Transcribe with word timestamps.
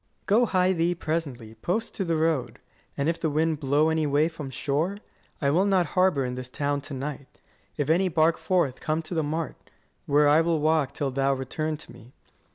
Ant. 0.01 0.07
S. 0.21 0.25
Go 0.25 0.45
hie 0.47 0.73
thee 0.73 0.95
presently, 0.95 1.53
post 1.53 1.93
to 1.93 2.03
the 2.03 2.15
road: 2.15 2.57
145 2.95 2.97
An 3.03 3.07
if 3.07 3.21
the 3.21 3.29
wind 3.29 3.59
blow 3.59 3.89
any 3.89 4.07
way 4.07 4.27
from 4.27 4.49
shore, 4.49 4.97
I 5.39 5.51
will 5.51 5.67
not 5.67 5.85
harbour 5.93 6.25
in 6.25 6.33
this 6.33 6.49
town 6.49 6.81
to 6.81 6.95
night: 6.95 7.39
If 7.77 7.87
any 7.87 8.07
bark 8.09 8.33
put 8.37 8.41
forth, 8.43 8.81
come 8.81 9.03
to 9.03 9.13
the 9.13 9.21
mart, 9.21 9.57
Where 10.07 10.27
I 10.27 10.41
will 10.41 10.59
walk 10.59 10.95
till 10.95 11.11
thou 11.11 11.35
return 11.35 11.77
to 11.77 11.91
me. 11.91 12.13